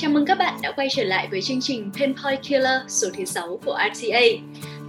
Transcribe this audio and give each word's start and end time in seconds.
Chào 0.00 0.10
mừng 0.10 0.26
các 0.26 0.38
bạn 0.38 0.58
đã 0.62 0.72
quay 0.72 0.88
trở 0.90 1.04
lại 1.04 1.28
với 1.30 1.42
chương 1.42 1.60
trình 1.60 1.90
Pinpoint 1.98 2.42
Killer 2.48 2.80
số 2.88 3.08
thứ 3.16 3.24
6 3.24 3.60
của 3.64 3.78
RTA. 3.94 4.20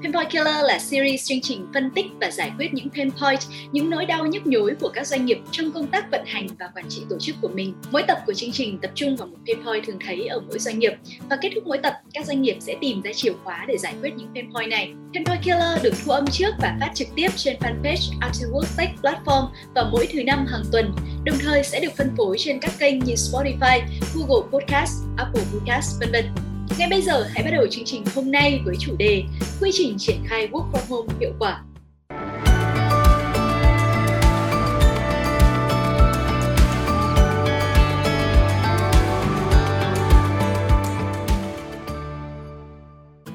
Pinpoint 0.03 0.29
Killer 0.29 0.63
là 0.63 0.79
series 0.79 1.27
chương 1.27 1.41
trình 1.41 1.67
phân 1.73 1.91
tích 1.95 2.05
và 2.21 2.31
giải 2.31 2.51
quyết 2.57 2.73
những 2.73 2.89
pain 2.89 3.11
point, 3.11 3.39
những 3.71 3.89
nỗi 3.89 4.05
đau 4.05 4.25
nhức 4.25 4.47
nhối 4.47 4.75
của 4.79 4.89
các 4.89 5.07
doanh 5.07 5.25
nghiệp 5.25 5.39
trong 5.51 5.71
công 5.71 5.87
tác 5.87 6.11
vận 6.11 6.21
hành 6.25 6.47
và 6.59 6.69
quản 6.75 6.85
trị 6.89 7.01
tổ 7.09 7.15
chức 7.19 7.35
của 7.41 7.47
mình. 7.47 7.73
Mỗi 7.91 8.03
tập 8.03 8.17
của 8.25 8.33
chương 8.33 8.51
trình 8.51 8.77
tập 8.77 8.91
trung 8.95 9.15
vào 9.15 9.27
một 9.27 9.37
pain 9.47 9.65
point 9.65 9.85
thường 9.85 9.99
thấy 10.05 10.27
ở 10.27 10.39
mỗi 10.39 10.59
doanh 10.59 10.79
nghiệp 10.79 10.93
và 11.29 11.37
kết 11.41 11.49
thúc 11.55 11.67
mỗi 11.67 11.77
tập, 11.77 11.93
các 12.13 12.25
doanh 12.25 12.41
nghiệp 12.41 12.57
sẽ 12.59 12.75
tìm 12.81 13.01
ra 13.01 13.11
chìa 13.13 13.33
khóa 13.43 13.65
để 13.67 13.77
giải 13.77 13.93
quyết 14.01 14.13
những 14.15 14.33
pain 14.33 14.53
point 14.53 14.69
này. 14.69 14.93
Pinpoint 15.13 15.43
Killer 15.43 15.83
được 15.83 15.93
thu 16.05 16.11
âm 16.11 16.27
trước 16.27 16.51
và 16.61 16.77
phát 16.79 16.91
trực 16.95 17.07
tiếp 17.15 17.29
trên 17.35 17.57
fanpage 17.59 18.19
Artwork 18.21 18.65
Tech 18.77 18.89
Platform 19.01 19.47
vào 19.75 19.89
mỗi 19.91 20.07
thứ 20.13 20.23
năm 20.23 20.45
hàng 20.45 20.63
tuần, 20.71 20.93
đồng 21.23 21.37
thời 21.39 21.63
sẽ 21.63 21.79
được 21.79 21.91
phân 21.97 22.11
phối 22.17 22.37
trên 22.39 22.59
các 22.59 22.71
kênh 22.79 22.99
như 22.99 23.13
Spotify, 23.13 23.81
Google 24.15 24.49
Podcast, 24.51 24.93
Apple 25.17 25.43
Podcast, 25.53 25.99
vân 25.99 26.11
vân. 26.11 26.25
Ngay 26.77 26.89
bây 26.89 27.01
giờ 27.01 27.27
hãy 27.33 27.43
bắt 27.43 27.51
đầu 27.51 27.67
chương 27.71 27.85
trình 27.85 28.03
hôm 28.15 28.31
nay 28.31 28.61
với 28.65 28.75
chủ 28.79 28.95
đề 28.99 29.23
Quy 29.61 29.71
trình 29.73 29.95
triển 29.97 30.23
khai 30.27 30.47
Work 30.47 30.71
from 30.71 30.89
Home 30.89 31.13
hiệu 31.19 31.31
quả. 31.39 31.63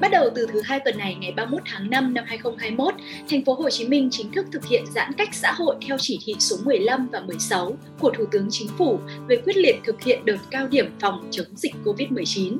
Bắt 0.07 0.11
đầu 0.11 0.29
từ 0.35 0.47
thứ 0.53 0.61
hai 0.61 0.79
tuần 0.79 0.97
này 0.97 1.17
ngày 1.19 1.31
31 1.31 1.61
tháng 1.65 1.89
5 1.89 2.13
năm 2.13 2.25
2021, 2.27 2.93
thành 3.29 3.45
phố 3.45 3.53
Hồ 3.53 3.69
Chí 3.69 3.87
Minh 3.87 4.09
chính 4.11 4.31
thức 4.31 4.45
thực 4.51 4.65
hiện 4.65 4.83
giãn 4.95 5.13
cách 5.17 5.29
xã 5.33 5.51
hội 5.51 5.75
theo 5.87 5.97
chỉ 5.99 6.19
thị 6.25 6.35
số 6.39 6.55
15 6.63 7.07
và 7.11 7.19
16 7.19 7.77
của 7.99 8.11
Thủ 8.17 8.25
tướng 8.31 8.47
Chính 8.49 8.67
phủ 8.77 8.99
về 9.27 9.37
quyết 9.45 9.57
liệt 9.57 9.75
thực 9.83 10.03
hiện 10.03 10.25
đợt 10.25 10.37
cao 10.51 10.67
điểm 10.67 10.95
phòng 10.99 11.27
chống 11.31 11.45
dịch 11.55 11.73
COVID-19. 11.85 12.57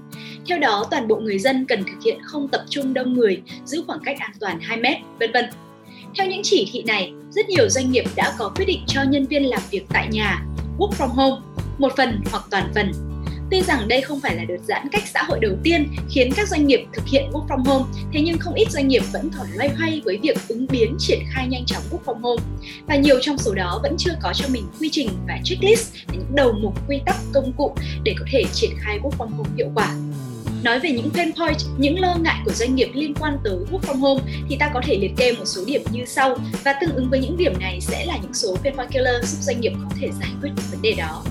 Theo 0.48 0.60
đó, 0.60 0.86
toàn 0.92 1.08
bộ 1.08 1.16
người 1.16 1.40
dân 1.40 1.66
cần 1.66 1.84
thực 1.84 2.04
hiện 2.06 2.18
không 2.24 2.48
tập 2.48 2.62
trung 2.70 2.94
đông 2.94 3.14
người, 3.14 3.42
giữ 3.66 3.84
khoảng 3.88 4.00
cách 4.04 4.18
an 4.20 4.32
toàn 4.40 4.60
2 4.62 4.78
mét, 4.78 4.98
vân 5.20 5.32
vân. 5.32 5.46
Theo 6.18 6.28
những 6.28 6.42
chỉ 6.44 6.70
thị 6.72 6.84
này, 6.84 7.14
rất 7.32 7.50
nhiều 7.50 7.70
doanh 7.70 7.92
nghiệp 7.92 8.06
đã 8.16 8.34
có 8.38 8.52
quyết 8.56 8.66
định 8.66 8.84
cho 8.88 9.04
nhân 9.04 9.26
viên 9.26 9.50
làm 9.50 9.62
việc 9.72 9.86
tại 9.94 10.08
nhà, 10.12 10.46
work 10.78 10.92
from 10.92 11.08
home, 11.08 11.42
một 11.78 11.94
phần 11.98 12.22
hoặc 12.32 12.44
toàn 12.50 12.72
phần 12.76 13.07
Tuy 13.52 13.62
rằng 13.62 13.88
đây 13.88 14.02
không 14.02 14.20
phải 14.20 14.36
là 14.36 14.44
đợt 14.44 14.58
giãn 14.68 14.88
cách 14.92 15.04
xã 15.14 15.24
hội 15.24 15.40
đầu 15.42 15.52
tiên 15.64 15.88
khiến 16.10 16.32
các 16.36 16.50
doanh 16.50 16.68
nghiệp 16.68 16.86
thực 16.94 17.06
hiện 17.06 17.30
work 17.32 17.48
from 17.48 17.64
home, 17.64 17.86
thế 18.14 18.22
nhưng 18.22 18.38
không 18.38 18.54
ít 18.54 18.72
doanh 18.72 18.88
nghiệp 18.88 19.04
vẫn 19.14 19.30
còn 19.38 19.48
loay 19.56 19.70
hoay 19.70 20.02
với 20.06 20.18
việc 20.18 20.38
ứng 20.48 20.68
biến 20.70 20.96
triển 21.00 21.20
khai 21.30 21.48
nhanh 21.48 21.66
chóng 21.66 21.84
work 21.92 22.04
from 22.06 22.20
home. 22.22 22.44
Và 22.88 22.96
nhiều 22.96 23.20
trong 23.22 23.38
số 23.38 23.54
đó 23.54 23.80
vẫn 23.84 23.96
chưa 23.98 24.14
có 24.22 24.34
cho 24.34 24.46
mình 24.52 24.64
quy 24.80 24.90
trình 24.92 25.10
và 25.28 25.40
checklist 25.44 25.94
những 26.12 26.26
đầu 26.36 26.52
mục 26.52 26.74
quy 26.88 27.00
tắc 27.06 27.16
công 27.34 27.54
cụ 27.58 27.76
để 28.04 28.16
có 28.20 28.26
thể 28.32 28.44
triển 28.54 28.72
khai 28.80 29.00
work 29.00 29.18
from 29.18 29.30
home 29.30 29.50
hiệu 29.58 29.72
quả. 29.76 29.96
Nói 30.64 30.80
về 30.80 30.92
những 30.92 31.10
pain 31.10 31.32
point, 31.34 31.58
những 31.78 32.00
lo 32.00 32.16
ngại 32.16 32.42
của 32.46 32.52
doanh 32.52 32.76
nghiệp 32.76 32.90
liên 32.94 33.14
quan 33.14 33.38
tới 33.44 33.58
work 33.72 33.80
from 33.80 34.00
home 34.00 34.24
thì 34.50 34.58
ta 34.60 34.72
có 34.74 34.82
thể 34.86 34.98
liệt 34.98 35.12
kê 35.18 35.32
một 35.32 35.46
số 35.46 35.66
điểm 35.66 35.82
như 35.92 36.06
sau 36.06 36.38
và 36.64 36.74
tương 36.82 36.96
ứng 36.96 37.10
với 37.10 37.20
những 37.20 37.38
điểm 37.38 37.54
này 37.60 37.82
sẽ 37.82 38.06
là 38.06 38.18
những 38.22 38.34
số 38.34 38.56
pain 38.64 38.76
point 38.76 38.92
killer 38.92 39.26
giúp 39.26 39.38
doanh 39.42 39.62
nghiệp 39.62 39.72
có 39.84 39.96
thể 40.00 40.10
giải 40.20 40.30
quyết 40.42 40.50
những 40.56 40.66
vấn 40.72 40.82
đề 40.82 40.94
đó. 40.98 41.24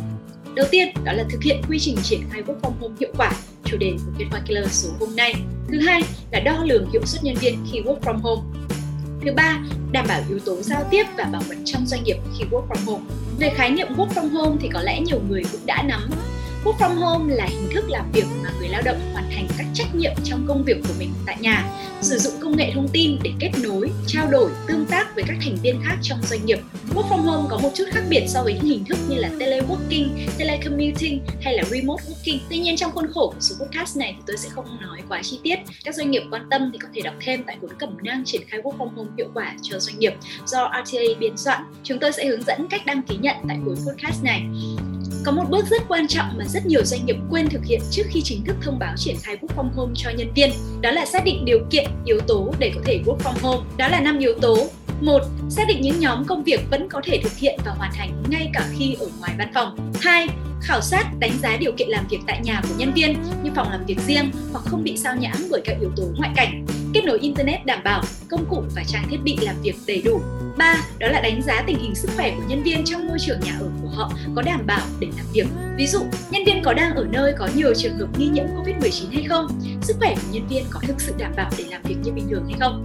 Đầu 0.56 0.66
tiên 0.70 0.88
đó 1.04 1.12
là 1.12 1.24
thực 1.30 1.42
hiện 1.42 1.62
quy 1.68 1.78
trình 1.78 1.96
triển 2.02 2.20
khai 2.30 2.42
work 2.42 2.60
from 2.60 2.72
home 2.80 2.94
hiệu 3.00 3.10
quả, 3.18 3.32
chủ 3.64 3.76
đề 3.76 3.92
của 4.06 4.12
Kết 4.18 4.24
Killer 4.46 4.72
số 4.72 4.88
hôm 5.00 5.16
nay. 5.16 5.34
Thứ 5.68 5.80
hai 5.80 6.02
là 6.32 6.40
đo 6.40 6.64
lường 6.64 6.90
hiệu 6.92 7.02
suất 7.06 7.24
nhân 7.24 7.34
viên 7.34 7.66
khi 7.72 7.80
work 7.80 8.00
from 8.00 8.18
home. 8.18 8.42
Thứ 9.24 9.32
ba, 9.32 9.58
đảm 9.92 10.06
bảo 10.08 10.22
yếu 10.28 10.38
tố 10.38 10.62
giao 10.62 10.84
tiếp 10.90 11.04
và 11.18 11.24
bảo 11.24 11.42
mật 11.48 11.54
trong 11.64 11.86
doanh 11.86 12.04
nghiệp 12.04 12.16
khi 12.38 12.44
work 12.50 12.68
from 12.68 12.84
home. 12.86 13.04
Về 13.38 13.50
khái 13.54 13.70
niệm 13.70 13.88
work 13.96 14.08
from 14.08 14.28
home 14.28 14.56
thì 14.60 14.68
có 14.72 14.82
lẽ 14.82 15.00
nhiều 15.00 15.20
người 15.28 15.42
cũng 15.52 15.66
đã 15.66 15.82
nắm 15.82 16.10
Work 16.64 16.78
from 16.78 16.94
home 16.94 17.34
là 17.34 17.46
hình 17.46 17.68
thức 17.74 17.84
làm 17.88 18.12
việc 18.12 18.24
mà 18.42 18.50
người 18.58 18.68
lao 18.68 18.82
động 18.82 19.00
hoàn 19.12 19.30
thành 19.30 19.48
các 19.58 19.66
trách 19.74 19.94
nhiệm 19.94 20.12
trong 20.24 20.44
công 20.48 20.64
việc 20.64 20.76
của 20.88 20.94
mình 20.98 21.10
tại 21.26 21.36
nhà, 21.40 21.64
sử 22.00 22.18
dụng 22.18 22.32
công 22.40 22.56
nghệ 22.56 22.70
thông 22.74 22.88
tin 22.88 23.18
để 23.22 23.32
kết 23.40 23.50
nối, 23.62 23.90
trao 24.06 24.30
đổi, 24.30 24.50
tương 24.68 24.86
tác 24.86 25.14
với 25.14 25.24
các 25.28 25.36
thành 25.44 25.56
viên 25.62 25.80
khác 25.84 25.96
trong 26.02 26.18
doanh 26.22 26.46
nghiệp. 26.46 26.58
Work 26.94 27.08
from 27.08 27.22
home 27.22 27.48
có 27.50 27.58
một 27.58 27.70
chút 27.74 27.84
khác 27.92 28.02
biệt 28.08 28.24
so 28.28 28.42
với 28.42 28.54
những 28.54 28.64
hình 28.64 28.84
thức 28.84 28.98
như 29.08 29.16
là 29.16 29.30
teleworking, 29.38 30.08
telecommuting 30.38 31.20
hay 31.40 31.54
là 31.54 31.64
remote 31.64 32.02
working. 32.04 32.38
Tuy 32.48 32.58
nhiên 32.58 32.76
trong 32.76 32.92
khuôn 32.92 33.06
khổ 33.14 33.32
của 33.34 33.40
số 33.40 33.54
podcast 33.60 33.96
này 33.96 34.14
thì 34.16 34.22
tôi 34.26 34.36
sẽ 34.36 34.48
không 34.48 34.80
nói 34.80 35.02
quá 35.08 35.22
chi 35.22 35.38
tiết. 35.42 35.58
Các 35.84 35.94
doanh 35.94 36.10
nghiệp 36.10 36.22
quan 36.30 36.48
tâm 36.50 36.70
thì 36.72 36.78
có 36.78 36.88
thể 36.94 37.00
đọc 37.00 37.14
thêm 37.20 37.44
tại 37.46 37.56
cuốn 37.60 37.70
cẩm 37.78 37.96
nang 38.02 38.22
triển 38.24 38.42
khai 38.48 38.60
work 38.60 38.76
from 38.78 38.88
home 38.96 39.10
hiệu 39.16 39.28
quả 39.34 39.54
cho 39.62 39.78
doanh 39.78 39.98
nghiệp 39.98 40.14
do 40.46 40.70
RTA 40.84 41.00
biên 41.18 41.36
soạn. 41.36 41.62
Chúng 41.82 41.98
tôi 41.98 42.12
sẽ 42.12 42.26
hướng 42.26 42.42
dẫn 42.42 42.66
cách 42.70 42.86
đăng 42.86 43.02
ký 43.02 43.16
nhận 43.20 43.36
tại 43.48 43.58
cuối 43.64 43.76
podcast 43.86 44.24
này. 44.24 44.46
Có 45.26 45.32
một 45.32 45.44
bước 45.50 45.66
rất 45.70 45.82
quan 45.88 46.08
trọng 46.08 46.38
mà 46.38 46.44
rất 46.44 46.66
nhiều 46.66 46.84
doanh 46.84 47.06
nghiệp 47.06 47.16
quên 47.30 47.48
thực 47.48 47.64
hiện 47.64 47.80
trước 47.90 48.02
khi 48.08 48.22
chính 48.22 48.44
thức 48.44 48.56
thông 48.62 48.78
báo 48.78 48.94
triển 48.96 49.16
khai 49.22 49.36
work 49.36 49.56
from 49.56 49.70
home 49.74 49.92
cho 49.96 50.10
nhân 50.10 50.32
viên, 50.34 50.50
đó 50.80 50.90
là 50.90 51.06
xác 51.06 51.24
định 51.24 51.44
điều 51.44 51.58
kiện, 51.70 51.90
yếu 52.04 52.20
tố 52.20 52.54
để 52.58 52.72
có 52.74 52.80
thể 52.84 53.00
work 53.06 53.18
from 53.18 53.34
home. 53.42 53.68
Đó 53.76 53.88
là 53.88 54.00
năm 54.00 54.18
yếu 54.18 54.34
tố. 54.40 54.68
một 55.00 55.22
Xác 55.48 55.62
định 55.68 55.80
những 55.80 56.00
nhóm 56.00 56.24
công 56.24 56.44
việc 56.44 56.60
vẫn 56.70 56.88
có 56.88 57.00
thể 57.04 57.20
thực 57.22 57.36
hiện 57.36 57.60
và 57.64 57.72
hoàn 57.72 57.92
thành 57.94 58.22
ngay 58.28 58.50
cả 58.54 58.68
khi 58.78 58.96
ở 59.00 59.06
ngoài 59.20 59.34
văn 59.38 59.50
phòng. 59.54 59.92
2 60.00 60.28
khảo 60.62 60.80
sát, 60.80 61.04
đánh 61.18 61.32
giá 61.42 61.56
điều 61.56 61.72
kiện 61.72 61.88
làm 61.88 62.06
việc 62.10 62.20
tại 62.26 62.40
nhà 62.44 62.62
của 62.62 62.74
nhân 62.78 62.92
viên 62.94 63.16
như 63.42 63.50
phòng 63.54 63.70
làm 63.70 63.86
việc 63.86 63.98
riêng 64.06 64.30
hoặc 64.52 64.64
không 64.64 64.84
bị 64.84 64.96
sao 64.96 65.16
nhãng 65.16 65.36
bởi 65.50 65.60
các 65.64 65.76
yếu 65.80 65.90
tố 65.96 66.02
ngoại 66.16 66.30
cảnh, 66.36 66.66
kết 66.96 67.04
nối 67.04 67.18
internet 67.18 67.66
đảm 67.66 67.80
bảo, 67.84 68.02
công 68.28 68.46
cụ 68.50 68.62
và 68.74 68.84
trang 68.86 69.08
thiết 69.10 69.16
bị 69.24 69.36
làm 69.40 69.56
việc 69.62 69.74
đầy 69.86 70.02
đủ. 70.02 70.20
3. 70.58 70.84
Đó 70.98 71.08
là 71.08 71.20
đánh 71.20 71.42
giá 71.42 71.64
tình 71.66 71.78
hình 71.78 71.94
sức 71.94 72.10
khỏe 72.16 72.34
của 72.36 72.42
nhân 72.48 72.62
viên 72.62 72.84
trong 72.84 73.08
môi 73.08 73.18
trường 73.20 73.40
nhà 73.40 73.56
ở 73.60 73.70
của 73.82 73.88
họ 73.88 74.12
có 74.36 74.42
đảm 74.42 74.66
bảo 74.66 74.86
để 75.00 75.08
làm 75.16 75.26
việc. 75.32 75.46
Ví 75.76 75.86
dụ, 75.86 76.00
nhân 76.30 76.44
viên 76.46 76.62
có 76.62 76.74
đang 76.74 76.94
ở 76.94 77.06
nơi 77.10 77.34
có 77.38 77.48
nhiều 77.56 77.74
trường 77.74 77.98
hợp 77.98 78.18
nghi 78.18 78.28
nhiễm 78.28 78.44
COVID-19 78.44 79.12
hay 79.12 79.24
không? 79.28 79.60
Sức 79.82 79.96
khỏe 79.98 80.14
của 80.14 80.32
nhân 80.32 80.46
viên 80.48 80.64
có 80.70 80.80
thực 80.86 81.00
sự 81.00 81.14
đảm 81.18 81.32
bảo 81.36 81.50
để 81.58 81.64
làm 81.70 81.82
việc 81.82 81.96
như 82.04 82.12
bình 82.12 82.28
thường 82.30 82.44
hay 82.48 82.54
không? 82.60 82.84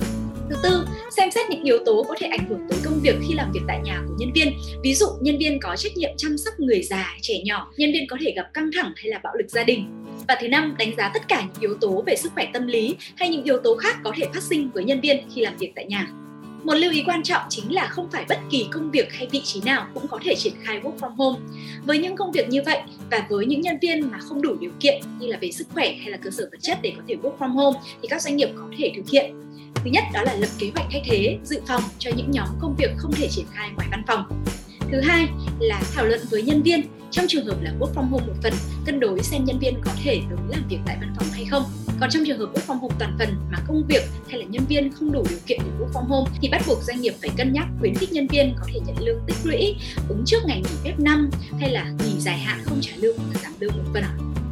Thứ 0.49 0.55
tư, 0.63 0.87
xem 1.17 1.31
xét 1.31 1.49
những 1.49 1.63
yếu 1.63 1.77
tố 1.85 2.05
có 2.07 2.15
thể 2.19 2.27
ảnh 2.27 2.49
hưởng 2.49 2.67
tới 2.69 2.79
công 2.85 2.99
việc 2.99 3.15
khi 3.27 3.33
làm 3.33 3.51
việc 3.51 3.61
tại 3.67 3.79
nhà 3.83 4.01
của 4.07 4.13
nhân 4.17 4.31
viên. 4.35 4.53
Ví 4.83 4.95
dụ, 4.95 5.07
nhân 5.21 5.37
viên 5.37 5.59
có 5.59 5.75
trách 5.75 5.97
nhiệm 5.97 6.11
chăm 6.17 6.37
sóc 6.37 6.53
người 6.57 6.83
già, 6.83 7.17
trẻ 7.21 7.33
nhỏ, 7.45 7.71
nhân 7.77 7.91
viên 7.93 8.07
có 8.09 8.17
thể 8.21 8.33
gặp 8.35 8.45
căng 8.53 8.69
thẳng 8.77 8.93
hay 8.95 9.05
là 9.05 9.19
bạo 9.23 9.33
lực 9.35 9.49
gia 9.49 9.63
đình. 9.63 10.00
Và 10.27 10.37
thứ 10.41 10.47
năm, 10.47 10.75
đánh 10.77 10.95
giá 10.97 11.11
tất 11.13 11.27
cả 11.27 11.41
những 11.41 11.61
yếu 11.61 11.75
tố 11.81 12.03
về 12.05 12.15
sức 12.15 12.31
khỏe 12.33 12.47
tâm 12.53 12.67
lý 12.67 12.95
hay 13.15 13.29
những 13.29 13.43
yếu 13.43 13.57
tố 13.63 13.75
khác 13.75 13.97
có 14.03 14.13
thể 14.15 14.25
phát 14.33 14.43
sinh 14.43 14.69
với 14.73 14.83
nhân 14.83 15.01
viên 15.01 15.29
khi 15.35 15.41
làm 15.41 15.57
việc 15.57 15.71
tại 15.75 15.85
nhà. 15.85 16.07
Một 16.63 16.73
lưu 16.73 16.91
ý 16.91 17.03
quan 17.05 17.23
trọng 17.23 17.41
chính 17.49 17.73
là 17.73 17.87
không 17.87 18.09
phải 18.11 18.25
bất 18.29 18.37
kỳ 18.49 18.67
công 18.71 18.91
việc 18.91 19.13
hay 19.13 19.27
vị 19.31 19.41
trí 19.43 19.61
nào 19.65 19.87
cũng 19.93 20.07
có 20.07 20.19
thể 20.23 20.35
triển 20.35 20.53
khai 20.63 20.81
work 20.83 20.97
from 20.97 21.15
home. 21.15 21.39
Với 21.85 21.97
những 21.97 22.15
công 22.15 22.31
việc 22.31 22.49
như 22.49 22.61
vậy 22.65 22.81
và 23.11 23.25
với 23.29 23.45
những 23.45 23.61
nhân 23.61 23.77
viên 23.81 24.11
mà 24.11 24.17
không 24.17 24.41
đủ 24.41 24.55
điều 24.59 24.71
kiện 24.79 25.01
như 25.19 25.27
là 25.27 25.37
về 25.41 25.51
sức 25.51 25.67
khỏe 25.73 25.93
hay 25.93 26.11
là 26.11 26.17
cơ 26.17 26.29
sở 26.29 26.49
vật 26.51 26.57
chất 26.61 26.77
để 26.81 26.93
có 26.97 27.03
thể 27.07 27.15
work 27.23 27.37
from 27.37 27.51
home 27.51 27.79
thì 28.01 28.07
các 28.07 28.21
doanh 28.21 28.35
nghiệp 28.35 28.49
có 28.55 28.65
thể 28.77 28.91
thực 28.95 29.09
hiện 29.09 29.41
Thứ 29.83 29.89
nhất 29.89 30.03
đó 30.13 30.21
là 30.23 30.33
lập 30.33 30.47
kế 30.59 30.71
hoạch 30.75 30.87
thay 30.91 31.01
thế, 31.05 31.37
dự 31.43 31.61
phòng 31.67 31.81
cho 31.99 32.11
những 32.15 32.31
nhóm 32.31 32.47
công 32.59 32.75
việc 32.77 32.91
không 32.97 33.11
thể 33.11 33.27
triển 33.27 33.45
khai 33.51 33.69
ngoài 33.75 33.87
văn 33.91 34.03
phòng. 34.07 34.43
Thứ 34.91 35.01
hai 35.01 35.27
là 35.59 35.81
thảo 35.95 36.05
luận 36.05 36.19
với 36.29 36.41
nhân 36.41 36.63
viên 36.63 36.81
trong 37.11 37.25
trường 37.27 37.45
hợp 37.45 37.61
là 37.61 37.71
work 37.79 37.93
from 37.93 38.09
home 38.09 38.27
một 38.27 38.33
phần, 38.43 38.53
cân 38.85 38.99
đối 38.99 39.23
xem 39.23 39.45
nhân 39.45 39.59
viên 39.59 39.81
có 39.85 39.91
thể 40.03 40.21
tới 40.29 40.39
làm 40.49 40.63
việc 40.69 40.77
tại 40.85 40.97
văn 40.99 41.13
phòng 41.17 41.27
hay 41.33 41.45
không. 41.45 41.63
Còn 41.99 42.09
trong 42.09 42.23
trường 42.27 42.39
hợp 42.39 42.49
work 42.53 42.65
from 42.67 42.79
home 42.79 42.95
toàn 42.99 43.15
phần 43.19 43.35
mà 43.51 43.57
công 43.67 43.83
việc 43.87 44.03
hay 44.29 44.39
là 44.39 44.45
nhân 44.49 44.65
viên 44.69 44.91
không 44.91 45.11
đủ 45.11 45.23
điều 45.29 45.39
kiện 45.45 45.59
để 45.65 45.71
work 45.79 45.91
from 45.91 46.05
home 46.05 46.31
thì 46.41 46.49
bắt 46.49 46.61
buộc 46.67 46.83
doanh 46.83 47.01
nghiệp 47.01 47.13
phải 47.21 47.29
cân 47.37 47.53
nhắc 47.53 47.67
khuyến 47.79 47.95
khích 47.95 48.11
nhân 48.11 48.27
viên 48.27 48.55
có 48.59 48.65
thể 48.73 48.79
nhận 48.87 48.95
lương 48.99 49.19
tích 49.27 49.37
lũy, 49.43 49.75
ứng 50.09 50.23
trước 50.25 50.39
ngày 50.45 50.57
nghỉ 50.57 50.75
phép 50.83 50.99
năm 50.99 51.29
hay 51.59 51.71
là 51.71 51.91
nghỉ 51.99 52.19
dài 52.19 52.39
hạn 52.39 52.59
không 52.63 52.81
trả 52.81 52.91
lương 52.95 53.17
và 53.17 53.39
giảm 53.43 53.53
lương 53.59 53.71
một 53.77 53.83
phần. 53.93 54.03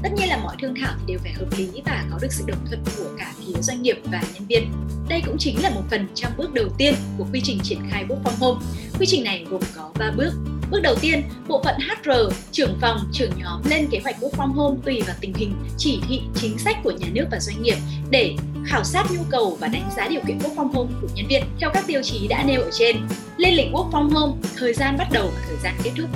Tất 0.03 0.09
nhiên 0.17 0.29
là 0.29 0.37
mọi 0.37 0.55
thương 0.61 0.75
thảo 0.75 0.93
thì 0.97 1.03
đều 1.07 1.19
phải 1.19 1.33
hợp 1.33 1.45
lý 1.57 1.67
và 1.85 2.05
có 2.11 2.19
được 2.21 2.31
sự 2.31 2.43
đồng 2.47 2.65
thuận 2.67 2.83
của 2.97 3.09
cả 3.17 3.33
phía 3.39 3.61
doanh 3.61 3.81
nghiệp 3.81 3.97
và 4.03 4.23
nhân 4.33 4.45
viên. 4.47 4.71
Đây 5.09 5.21
cũng 5.25 5.37
chính 5.37 5.63
là 5.63 5.69
một 5.69 5.83
phần 5.89 6.07
trong 6.15 6.31
bước 6.37 6.53
đầu 6.53 6.69
tiên 6.77 6.93
của 7.17 7.25
quy 7.33 7.41
trình 7.43 7.59
triển 7.63 7.79
khai 7.89 8.05
work 8.09 8.23
from 8.23 8.35
home. 8.39 8.65
Quy 8.99 9.05
trình 9.05 9.23
này 9.23 9.45
gồm 9.49 9.61
có 9.75 9.91
3 9.99 10.11
bước. 10.11 10.31
Bước 10.71 10.79
đầu 10.81 10.95
tiên, 11.01 11.23
bộ 11.47 11.61
phận 11.63 11.75
HR, 11.79 12.33
trưởng 12.51 12.77
phòng, 12.81 12.99
trưởng 13.13 13.31
nhóm 13.37 13.61
lên 13.69 13.87
kế 13.91 13.99
hoạch 14.03 14.19
work 14.19 14.31
from 14.31 14.53
home 14.53 14.77
tùy 14.85 15.01
vào 15.07 15.15
tình 15.21 15.33
hình, 15.33 15.53
chỉ 15.77 15.99
thị, 16.07 16.21
chính 16.35 16.57
sách 16.57 16.77
của 16.83 16.91
nhà 16.91 17.07
nước 17.13 17.25
và 17.31 17.39
doanh 17.39 17.63
nghiệp 17.63 17.77
để 18.09 18.35
khảo 18.65 18.83
sát 18.83 19.05
nhu 19.11 19.21
cầu 19.29 19.57
và 19.59 19.67
đánh 19.67 19.89
giá 19.97 20.07
điều 20.07 20.21
kiện 20.27 20.37
work 20.37 20.55
from 20.55 20.71
home 20.71 20.91
của 21.01 21.07
nhân 21.15 21.25
viên 21.29 21.43
theo 21.59 21.69
các 21.73 21.83
tiêu 21.87 22.01
chí 22.03 22.27
đã 22.27 22.43
nêu 22.43 22.61
ở 22.61 22.69
trên. 22.73 22.97
Lên 23.37 23.53
lịch 23.53 23.71
work 23.71 23.91
from 23.91 24.09
home, 24.09 24.33
thời 24.57 24.73
gian 24.73 24.97
bắt 24.97 25.07
đầu 25.11 25.31
và 25.35 25.41
thời 25.47 25.57
gian 25.63 25.75
kết 25.83 25.91
thúc. 25.97 26.09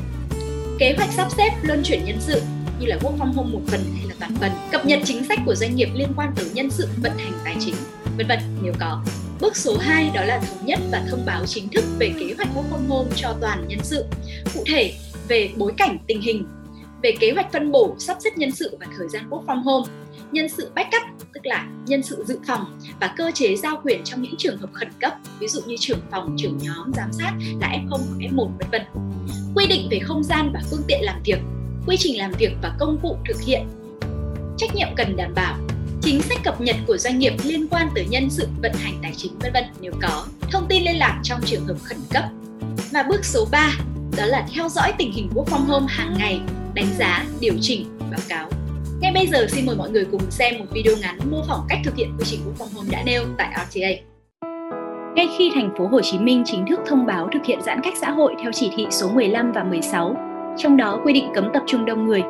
Kế 0.80 0.94
hoạch 0.98 1.12
sắp 1.12 1.28
xếp 1.38 1.52
luân 1.62 1.84
chuyển 1.84 2.06
nhân 2.06 2.18
sự 2.20 2.42
như 2.80 2.86
là 2.86 2.98
work 2.98 3.18
from 3.18 3.34
home 3.34 3.52
một 3.52 3.62
phần 3.68 3.82
hay 3.98 4.08
là 4.08 4.16
toàn 4.20 4.36
phần, 4.36 4.52
cập 4.72 4.86
nhật 4.86 5.00
chính 5.06 5.26
sách 5.26 5.40
của 5.46 5.56
doanh 5.56 5.76
nghiệp 5.76 5.90
liên 5.94 6.10
quan 6.16 6.34
tới 6.36 6.46
nhân 6.54 6.70
sự, 6.72 6.88
vận 7.04 7.18
hành 7.18 7.34
tài 7.44 7.56
chính, 7.60 7.76
vân 8.18 8.28
vân 8.28 8.40
nếu 8.62 8.74
có. 8.80 9.02
Bước 9.42 9.56
số 9.58 9.78
2 9.78 10.12
đó 10.14 10.24
là 10.24 10.40
thống 10.40 10.66
nhất 10.66 10.80
và 10.92 11.04
thông 11.10 11.26
báo 11.26 11.46
chính 11.46 11.70
thức 11.70 11.84
về 12.00 12.14
kế 12.20 12.34
hoạch 12.38 12.48
work 12.56 12.70
from 12.72 12.88
home 12.88 13.10
cho 13.16 13.36
toàn 13.42 13.68
nhân 13.68 13.80
sự. 13.84 14.06
Cụ 14.54 14.64
thể 14.66 14.94
về 15.28 15.52
bối 15.58 15.74
cảnh 15.78 15.98
tình 16.08 16.22
hình, 16.22 16.46
về 17.04 17.12
kế 17.20 17.32
hoạch 17.32 17.52
phân 17.52 17.72
bổ, 17.72 17.96
sắp 18.00 18.18
xếp 18.24 18.38
nhân 18.38 18.52
sự 18.52 18.78
và 18.80 18.88
thời 18.98 19.08
gian 19.10 19.30
work 19.30 19.46
from 19.46 19.62
home, 19.64 19.92
nhân 20.32 20.50
sự 20.50 20.72
backup 20.76 21.02
tức 21.34 21.46
là 21.46 21.68
nhân 21.86 22.04
sự 22.04 22.24
dự 22.28 22.40
phòng 22.48 22.80
và 23.00 23.14
cơ 23.18 23.32
chế 23.34 23.56
giao 23.56 23.82
quyền 23.84 24.04
trong 24.04 24.22
những 24.22 24.36
trường 24.38 24.58
hợp 24.58 24.70
khẩn 24.74 24.90
cấp, 25.00 25.14
ví 25.40 25.48
dụ 25.48 25.62
như 25.66 25.76
trưởng 25.80 26.00
phòng, 26.12 26.36
trưởng 26.40 26.58
nhóm 26.58 26.94
giám 26.94 27.14
sát 27.14 27.34
là 27.62 27.68
F0 27.68 27.90
hoặc 27.90 28.18
F1 28.20 28.48
vân 28.60 28.70
vân. 28.72 28.82
Quy 29.56 29.68
định 29.68 29.88
về 29.92 30.00
không 30.04 30.24
gian 30.24 30.52
và 30.54 30.62
phương 30.72 30.84
tiện 30.88 31.00
làm 31.04 31.22
việc 31.26 31.40
quy 31.88 31.98
trình 32.00 32.18
làm 32.18 32.32
việc 32.40 32.52
và 32.62 32.76
công 32.80 32.98
cụ 33.02 33.18
thực 33.28 33.42
hiện 33.42 33.68
trách 34.58 34.76
nhiệm 34.76 34.88
cần 34.96 35.16
đảm 35.16 35.34
bảo, 35.36 35.58
chính 36.04 36.22
sách 36.22 36.38
cập 36.44 36.62
nhật 36.62 36.76
của 36.88 36.98
doanh 36.98 37.20
nghiệp 37.20 37.34
liên 37.44 37.68
quan 37.68 37.88
tới 37.96 38.06
nhân 38.10 38.30
sự, 38.30 38.48
vận 38.62 38.72
hành 38.74 38.94
tài 39.02 39.14
chính 39.18 39.32
vân 39.40 39.54
vân 39.54 39.64
nếu 39.82 39.92
có, 40.02 40.26
thông 40.52 40.66
tin 40.70 40.84
liên 40.84 40.98
lạc 40.98 41.20
trong 41.24 41.42
trường 41.46 41.66
hợp 41.66 41.76
khẩn 41.84 41.98
cấp. 42.10 42.24
Và 42.92 43.04
bước 43.04 43.26
số 43.26 43.48
3 43.52 43.72
đó 44.18 44.26
là 44.26 44.48
theo 44.54 44.70
dõi 44.70 44.94
tình 44.98 45.12
hình 45.12 45.30
work 45.34 45.46
from 45.46 45.66
home 45.66 45.86
hàng 45.90 46.16
ngày, 46.18 46.42
đánh 46.74 46.88
giá, 46.98 47.26
điều 47.40 47.54
chỉnh, 47.62 47.86
báo 48.00 48.20
cáo. 48.30 48.50
Ngay 49.02 49.12
bây 49.14 49.28
giờ 49.28 49.48
xin 49.50 49.66
mời 49.66 49.76
mọi 49.76 49.90
người 49.90 50.06
cùng 50.12 50.32
xem 50.32 50.60
một 50.60 50.66
video 50.72 50.96
ngắn 51.02 51.20
mô 51.32 51.44
phỏng 51.48 51.66
cách 51.70 51.80
thực 51.84 51.96
hiện 51.96 52.12
quy 52.18 52.26
trình 52.26 52.40
work 52.40 52.66
from 52.66 52.78
home 52.78 52.90
đã 52.92 53.04
nêu 53.06 53.24
tại 53.38 53.66
RTA. 53.70 53.90
Ngay 55.16 55.28
khi 55.38 55.52
thành 55.54 55.76
phố 55.78 55.88
Hồ 55.88 56.02
Chí 56.02 56.20
Minh 56.20 56.44
chính 56.46 56.66
thức 56.70 56.80
thông 56.88 57.06
báo 57.06 57.30
thực 57.34 57.46
hiện 57.46 57.62
giãn 57.62 57.82
cách 57.84 57.94
xã 58.02 58.12
hội 58.12 58.34
theo 58.42 58.52
chỉ 58.52 58.72
thị 58.78 58.88
số 58.92 59.10
15 59.10 59.52
và 59.52 59.64
16, 59.64 60.16
trong 60.58 60.78
đó 60.78 61.02
quy 61.06 61.14
định 61.14 61.28
cấm 61.36 61.50
tập 61.54 61.64
trung 61.68 61.86
đông 61.86 62.08
người, 62.08 62.22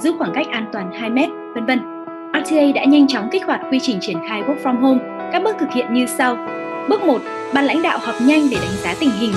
giữ 0.00 0.12
khoảng 0.18 0.32
cách 0.34 0.46
an 0.50 0.70
toàn 0.72 0.92
2 0.92 1.10
mét, 1.10 1.28
vân 1.54 1.66
vân. 1.66 2.01
RTA 2.44 2.72
đã 2.74 2.84
nhanh 2.84 3.08
chóng 3.08 3.28
kích 3.32 3.46
hoạt 3.46 3.60
quy 3.70 3.80
trình 3.82 3.98
triển 4.00 4.16
khai 4.28 4.42
work 4.42 4.62
from 4.62 4.80
home. 4.80 5.00
Các 5.32 5.42
bước 5.42 5.56
thực 5.60 5.72
hiện 5.74 5.94
như 5.94 6.06
sau. 6.06 6.36
Bước 6.88 7.02
1, 7.02 7.22
ban 7.54 7.64
lãnh 7.64 7.82
đạo 7.82 7.98
họp 7.98 8.14
nhanh 8.20 8.50
để 8.50 8.56
đánh 8.60 8.76
giá 8.82 8.94
tình 9.00 9.10
hình. 9.10 9.32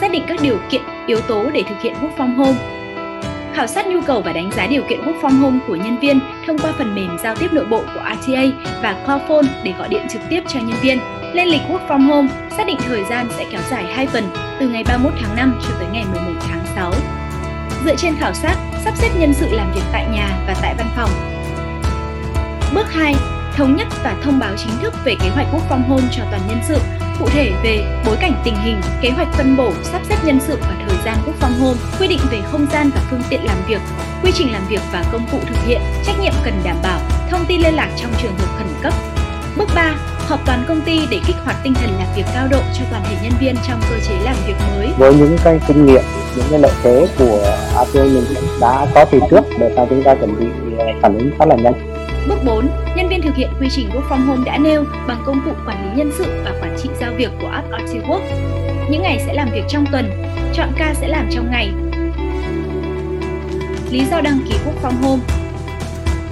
Xác 0.00 0.10
định 0.10 0.22
các 0.28 0.38
điều 0.42 0.58
kiện, 0.70 0.82
yếu 1.06 1.20
tố 1.20 1.50
để 1.50 1.62
thực 1.68 1.80
hiện 1.80 1.94
work 2.02 2.16
from 2.16 2.34
home. 2.34 2.58
Khảo 3.54 3.66
sát 3.66 3.86
nhu 3.86 4.00
cầu 4.00 4.20
và 4.20 4.32
đánh 4.32 4.50
giá 4.56 4.66
điều 4.66 4.82
kiện 4.88 5.00
work 5.00 5.20
from 5.20 5.40
home 5.40 5.58
của 5.66 5.76
nhân 5.76 5.98
viên 5.98 6.20
thông 6.46 6.58
qua 6.58 6.72
phần 6.78 6.94
mềm 6.94 7.18
giao 7.22 7.36
tiếp 7.36 7.52
nội 7.52 7.64
bộ 7.64 7.82
của 7.94 8.00
RTA 8.20 8.42
và 8.82 8.92
Callphone 9.06 9.48
để 9.62 9.72
gọi 9.78 9.88
điện 9.88 10.02
trực 10.12 10.22
tiếp 10.28 10.42
cho 10.48 10.60
nhân 10.60 10.78
viên. 10.82 10.98
Lên 11.32 11.48
lịch 11.48 11.62
work 11.68 11.86
from 11.88 12.06
home, 12.06 12.28
xác 12.56 12.66
định 12.66 12.78
thời 12.88 13.04
gian 13.10 13.26
sẽ 13.36 13.44
kéo 13.50 13.60
dài 13.70 13.84
2 13.94 14.06
tuần, 14.06 14.24
từ 14.60 14.68
ngày 14.68 14.84
31 14.84 15.12
tháng 15.22 15.36
5 15.36 15.58
cho 15.62 15.74
tới 15.78 15.88
ngày 15.92 16.04
11 16.12 16.40
tháng 16.48 16.64
6. 16.74 16.92
Dựa 17.84 17.96
trên 17.96 18.14
khảo 18.20 18.34
sát, 18.34 18.56
sắp 18.84 18.96
xếp 18.96 19.10
nhân 19.18 19.34
sự 19.34 19.46
làm 19.50 19.72
việc 19.74 19.82
tại 19.92 20.06
nhà 20.12 20.38
và 20.46 20.54
tại 20.62 20.74
văn 20.78 20.86
phòng. 20.96 21.37
Bước 22.74 22.86
2. 22.90 23.14
Thống 23.56 23.76
nhất 23.76 23.88
và 24.04 24.16
thông 24.22 24.38
báo 24.38 24.52
chính 24.56 24.72
thức 24.82 24.94
về 25.04 25.14
kế 25.22 25.28
hoạch 25.28 25.46
work 25.52 25.68
from 25.68 25.88
home 25.88 26.08
cho 26.10 26.22
toàn 26.30 26.40
nhân 26.48 26.58
sự, 26.68 26.78
cụ 27.18 27.26
thể 27.28 27.52
về 27.62 28.02
bối 28.06 28.16
cảnh 28.20 28.32
tình 28.44 28.54
hình, 28.64 28.80
kế 29.00 29.10
hoạch 29.10 29.28
phân 29.32 29.56
bổ, 29.56 29.72
sắp 29.82 30.02
xếp 30.08 30.16
nhân 30.24 30.38
sự 30.40 30.58
và 30.60 30.86
thời 30.88 30.98
gian 31.04 31.16
work 31.26 31.40
from 31.40 31.64
home, 31.64 31.78
quy 32.00 32.08
định 32.08 32.20
về 32.30 32.40
không 32.52 32.66
gian 32.72 32.90
và 32.94 33.00
phương 33.10 33.22
tiện 33.28 33.44
làm 33.44 33.56
việc, 33.68 33.80
quy 34.22 34.32
trình 34.34 34.52
làm 34.52 34.62
việc 34.68 34.80
và 34.92 35.04
công 35.12 35.26
cụ 35.32 35.38
thực 35.46 35.58
hiện, 35.66 35.80
trách 36.06 36.20
nhiệm 36.20 36.32
cần 36.44 36.54
đảm 36.64 36.76
bảo, 36.82 37.00
thông 37.30 37.44
tin 37.48 37.60
liên 37.60 37.74
lạc 37.74 37.90
trong 37.96 38.10
trường 38.22 38.38
hợp 38.38 38.58
khẩn 38.58 38.68
cấp. 38.82 38.92
Bước 39.56 39.68
3 39.74 39.94
họp 40.28 40.40
toàn 40.46 40.64
công 40.68 40.80
ty 40.80 41.00
để 41.10 41.20
kích 41.26 41.36
hoạt 41.44 41.56
tinh 41.62 41.74
thần 41.74 41.90
làm 41.98 42.06
việc 42.16 42.24
cao 42.34 42.48
độ 42.50 42.58
cho 42.78 42.84
toàn 42.90 43.02
thể 43.08 43.16
nhân 43.22 43.32
viên 43.40 43.56
trong 43.68 43.80
cơ 43.90 43.96
chế 44.08 44.14
làm 44.24 44.36
việc 44.46 44.54
mới. 44.76 44.88
Với 44.98 45.14
những 45.14 45.36
cái 45.44 45.60
kinh 45.68 45.86
nghiệm, 45.86 46.02
những 46.36 46.46
cái 46.50 46.58
lợi 46.58 46.72
thế 46.82 47.06
của 47.18 47.56
APO 47.76 48.00
mình 48.00 48.24
đã 48.60 48.86
có 48.94 49.04
từ 49.04 49.20
trước 49.30 49.44
để 49.58 49.72
sao 49.76 49.86
chúng 49.90 50.02
ta 50.02 50.14
chuẩn 50.14 50.40
bị 50.40 50.46
phản 51.02 51.18
ứng 51.18 51.30
khá 51.38 51.46
là 51.46 51.56
nhanh. 51.56 51.87
Bước 52.28 52.38
4. 52.44 52.68
Nhân 52.96 53.08
viên 53.08 53.22
thực 53.22 53.34
hiện 53.34 53.50
quy 53.60 53.68
trình 53.70 53.90
Work 53.90 54.08
from 54.08 54.26
Home 54.26 54.42
đã 54.46 54.58
nêu 54.58 54.84
bằng 55.06 55.22
công 55.26 55.40
cụ 55.44 55.50
quản 55.66 55.84
lý 55.84 55.96
nhân 55.96 56.12
sự 56.18 56.24
và 56.44 56.50
quản 56.60 56.76
trị 56.82 56.88
giao 57.00 57.12
việc 57.14 57.30
của 57.40 57.48
app 57.48 57.68
RT 57.70 57.94
Những 58.90 59.02
ngày 59.02 59.22
sẽ 59.26 59.34
làm 59.34 59.50
việc 59.52 59.64
trong 59.68 59.84
tuần, 59.92 60.10
chọn 60.54 60.68
ca 60.78 60.94
sẽ 60.94 61.08
làm 61.08 61.28
trong 61.30 61.50
ngày. 61.50 61.72
Lý 63.90 64.04
do 64.10 64.20
đăng 64.20 64.38
ký 64.48 64.54
Work 64.66 64.88
from 64.88 65.02
Home 65.02 65.22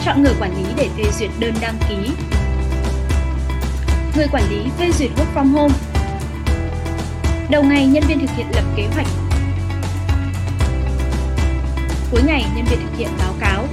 Chọn 0.06 0.22
người 0.22 0.34
quản 0.40 0.50
lý 0.56 0.64
để 0.76 0.88
phê 0.96 1.04
duyệt 1.18 1.30
đơn 1.38 1.54
đăng 1.60 1.74
ký, 1.88 2.10
người 4.16 4.26
quản 4.32 4.42
lý 4.50 4.70
phê 4.78 4.90
duyệt 4.92 5.10
work 5.16 5.34
from 5.34 5.52
home. 5.52 5.74
Đầu 7.50 7.62
ngày, 7.62 7.86
nhân 7.86 8.04
viên 8.08 8.20
thực 8.20 8.30
hiện 8.36 8.46
lập 8.54 8.64
kế 8.76 8.86
hoạch. 8.94 9.06
Cuối 12.10 12.22
ngày, 12.26 12.44
nhân 12.56 12.64
viên 12.70 12.80
thực 12.80 12.98
hiện 12.98 13.08
báo 13.18 13.34
cáo. 13.40 13.65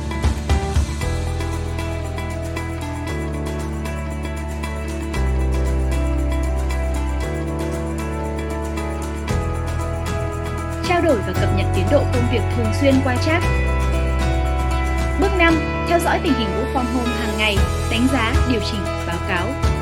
Đổi 11.03 11.17
và 11.27 11.33
cập 11.41 11.49
nhật 11.57 11.65
tiến 11.75 11.85
độ 11.91 11.99
công 11.99 12.27
việc 12.31 12.41
thường 12.55 12.73
xuyên 12.81 12.93
qua 13.03 13.15
chat. 13.25 13.43
Bước 15.19 15.29
5. 15.37 15.53
Theo 15.87 15.99
dõi 15.99 16.19
tình 16.23 16.33
hình 16.33 16.47
work 16.47 16.73
from 16.73 16.85
home 16.93 17.11
hàng 17.19 17.37
ngày, 17.37 17.57
đánh 17.91 18.07
giá, 18.13 18.33
điều 18.51 18.61
chỉnh, 18.71 18.81
báo 19.07 19.17
cáo. 19.27 19.72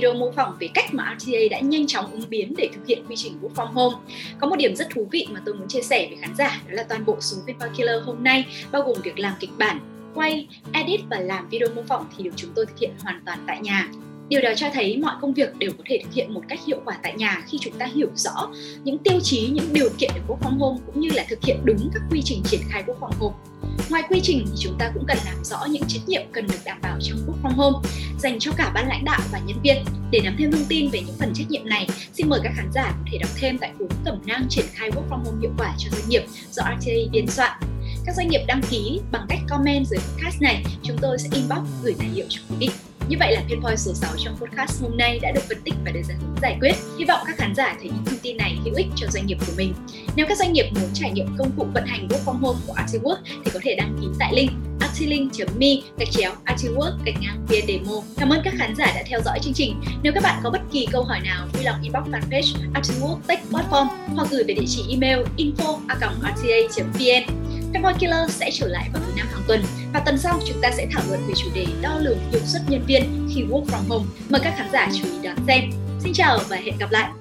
Video 0.00 0.14
mô 0.14 0.30
phỏng 0.30 0.56
về 0.60 0.68
cách 0.74 0.94
mà 0.94 1.16
RTA 1.18 1.38
đã 1.50 1.60
nhanh 1.60 1.86
chóng 1.86 2.12
ứng 2.12 2.30
biến 2.30 2.54
để 2.56 2.68
thực 2.74 2.86
hiện 2.86 3.04
quy 3.08 3.16
trình 3.16 3.38
work 3.42 3.54
from 3.54 3.66
home. 3.66 3.96
Có 4.40 4.46
một 4.46 4.56
điểm 4.56 4.76
rất 4.76 4.88
thú 4.90 5.08
vị 5.10 5.26
mà 5.30 5.40
tôi 5.44 5.54
muốn 5.54 5.68
chia 5.68 5.82
sẻ 5.82 6.06
với 6.08 6.18
khán 6.20 6.36
giả 6.36 6.62
đó 6.66 6.74
là 6.74 6.82
toàn 6.82 7.06
bộ 7.06 7.16
số 7.20 7.36
Paper 7.46 7.76
Killer 7.76 8.02
hôm 8.04 8.24
nay 8.24 8.46
bao 8.72 8.82
gồm 8.82 8.96
việc 9.02 9.18
làm 9.18 9.34
kịch 9.40 9.50
bản, 9.58 9.80
quay, 10.14 10.48
edit 10.72 11.00
và 11.10 11.18
làm 11.20 11.48
video 11.48 11.68
mô 11.74 11.82
phỏng 11.82 12.06
thì 12.16 12.24
được 12.24 12.30
chúng 12.36 12.50
tôi 12.54 12.66
thực 12.66 12.78
hiện 12.78 12.90
hoàn 13.02 13.22
toàn 13.26 13.44
tại 13.46 13.60
nhà. 13.60 13.88
Điều 14.28 14.40
đó 14.40 14.50
cho 14.56 14.66
thấy 14.72 14.96
mọi 14.96 15.14
công 15.20 15.34
việc 15.34 15.58
đều 15.58 15.70
có 15.78 15.84
thể 15.86 16.00
thực 16.04 16.12
hiện 16.12 16.34
một 16.34 16.42
cách 16.48 16.60
hiệu 16.66 16.80
quả 16.84 16.98
tại 17.02 17.14
nhà 17.16 17.42
khi 17.46 17.58
chúng 17.60 17.74
ta 17.78 17.86
hiểu 17.86 18.08
rõ 18.14 18.50
những 18.84 18.98
tiêu 18.98 19.20
chí, 19.20 19.48
những 19.52 19.72
điều 19.72 19.88
kiện 19.98 20.10
để 20.14 20.20
work 20.28 20.38
from 20.38 20.58
home 20.58 20.80
cũng 20.86 21.00
như 21.00 21.08
là 21.14 21.24
thực 21.28 21.44
hiện 21.44 21.56
đúng 21.64 21.90
các 21.94 22.02
quy 22.10 22.22
trình 22.24 22.42
triển 22.44 22.60
khai 22.68 22.82
work 22.86 22.98
from 22.98 23.12
home. 23.18 23.49
Ngoài 23.90 24.02
quy 24.08 24.20
trình 24.22 24.44
thì 24.46 24.52
chúng 24.58 24.78
ta 24.78 24.90
cũng 24.94 25.04
cần 25.06 25.18
làm 25.24 25.44
rõ 25.44 25.64
những 25.70 25.82
trách 25.88 26.00
nhiệm 26.06 26.22
cần 26.32 26.46
được 26.46 26.58
đảm 26.64 26.78
bảo 26.82 26.98
trong 27.00 27.18
work 27.26 27.42
from 27.42 27.54
home 27.54 27.88
dành 28.18 28.38
cho 28.38 28.52
cả 28.56 28.70
ban 28.74 28.88
lãnh 28.88 29.04
đạo 29.04 29.20
và 29.32 29.38
nhân 29.38 29.56
viên. 29.62 29.84
Để 30.10 30.20
nắm 30.24 30.36
thêm 30.38 30.52
thông 30.52 30.64
tin 30.68 30.90
về 30.90 31.00
những 31.00 31.16
phần 31.18 31.32
trách 31.34 31.50
nhiệm 31.50 31.68
này, 31.68 31.88
xin 32.12 32.28
mời 32.28 32.40
các 32.42 32.52
khán 32.56 32.70
giả 32.72 32.90
có 32.90 33.10
thể 33.12 33.18
đọc 33.18 33.30
thêm 33.36 33.58
tại 33.58 33.72
cuốn 33.78 33.88
cẩm 34.04 34.20
nang 34.26 34.46
triển 34.48 34.64
khai 34.72 34.90
work 34.90 35.08
from 35.08 35.24
home 35.24 35.40
hiệu 35.40 35.50
quả 35.58 35.74
cho 35.78 35.90
doanh 35.90 36.08
nghiệp 36.08 36.22
do 36.50 36.62
RTA 36.62 36.92
biên 37.12 37.26
soạn. 37.26 37.60
Các 38.06 38.14
doanh 38.16 38.28
nghiệp 38.28 38.40
đăng 38.46 38.60
ký 38.70 39.00
bằng 39.12 39.26
cách 39.28 39.40
comment 39.48 39.86
dưới 39.86 40.00
podcast 40.00 40.42
này, 40.42 40.64
chúng 40.82 40.96
tôi 41.00 41.18
sẽ 41.18 41.28
inbox 41.32 41.68
gửi 41.82 41.94
tài 41.98 42.08
liệu 42.14 42.26
cho 42.28 42.40
quý 42.48 42.56
vị. 42.58 42.89
Như 43.10 43.16
vậy 43.20 43.32
là 43.32 43.42
Pinpoint 43.48 43.78
số 43.78 43.94
6 43.94 44.10
trong 44.18 44.36
podcast 44.36 44.82
hôm 44.82 44.96
nay 44.96 45.18
đã 45.22 45.30
được 45.30 45.40
phân 45.48 45.58
tích 45.64 45.74
và 45.84 45.90
đưa 45.90 46.02
ra 46.02 46.14
hướng 46.20 46.36
giải 46.42 46.56
quyết. 46.60 46.72
Hy 46.98 47.04
vọng 47.04 47.20
các 47.26 47.36
khán 47.36 47.54
giả 47.54 47.76
thấy 47.80 47.84
những 47.84 48.04
thông 48.06 48.18
tin 48.22 48.36
này 48.36 48.58
hữu 48.64 48.74
ích 48.74 48.86
cho 48.96 49.06
doanh 49.10 49.26
nghiệp 49.26 49.38
của 49.46 49.52
mình. 49.56 49.74
Nếu 50.16 50.26
các 50.28 50.38
doanh 50.38 50.52
nghiệp 50.52 50.70
muốn 50.74 50.90
trải 50.94 51.10
nghiệm 51.10 51.26
công 51.38 51.50
cụ 51.56 51.66
vận 51.74 51.86
hành 51.86 52.08
Work 52.08 52.24
from 52.24 52.38
Home 52.38 52.58
của 52.66 52.74
Artiwork 52.74 53.16
thì 53.44 53.50
có 53.54 53.60
thể 53.62 53.74
đăng 53.74 53.98
ký 54.00 54.06
tại 54.18 54.32
link 54.34 54.52
artilink.me 54.80 55.66
gạch 55.98 56.10
chéo 56.10 56.32
artiwork 56.44 56.92
gạch 57.04 57.20
ngang 57.20 57.46
vn 57.48 57.66
demo. 57.68 57.92
Cảm 58.18 58.32
ơn 58.32 58.40
các 58.44 58.54
khán 58.58 58.76
giả 58.76 58.92
đã 58.94 59.02
theo 59.06 59.20
dõi 59.24 59.38
chương 59.42 59.54
trình. 59.54 59.80
Nếu 60.02 60.12
các 60.12 60.22
bạn 60.22 60.40
có 60.44 60.50
bất 60.50 60.60
kỳ 60.72 60.86
câu 60.92 61.02
hỏi 61.02 61.20
nào, 61.24 61.46
vui 61.52 61.64
lòng 61.64 61.82
inbox 61.82 62.04
fanpage 62.04 62.54
Artiwork 62.74 63.18
Tech 63.26 63.40
Platform 63.50 63.86
hoặc 64.14 64.28
gửi 64.30 64.44
về 64.48 64.54
địa 64.54 64.66
chỉ 64.68 64.82
email 64.90 65.18
info@rta.vn. 65.36 67.39
Fanboy 67.72 67.94
Killer 67.98 68.30
sẽ 68.30 68.50
trở 68.52 68.66
lại 68.66 68.90
vào 68.92 69.02
thứ 69.06 69.12
năm 69.16 69.26
hàng 69.32 69.42
tuần 69.48 69.62
và 69.92 70.00
tuần 70.00 70.18
sau 70.18 70.40
chúng 70.46 70.60
ta 70.62 70.70
sẽ 70.76 70.86
thảo 70.92 71.02
luận 71.08 71.20
về 71.28 71.34
chủ 71.36 71.50
đề 71.54 71.66
đo 71.82 71.98
lường 71.98 72.18
hiệu 72.32 72.40
suất 72.44 72.62
nhân 72.68 72.84
viên 72.86 73.28
khi 73.34 73.42
work 73.42 73.64
from 73.64 73.88
home. 73.88 74.04
Mời 74.28 74.40
các 74.44 74.54
khán 74.56 74.68
giả 74.72 74.88
chú 74.98 75.04
ý 75.04 75.18
đón 75.22 75.36
xem. 75.46 75.70
Xin 76.00 76.12
chào 76.12 76.38
và 76.48 76.56
hẹn 76.56 76.78
gặp 76.78 76.90
lại! 76.90 77.19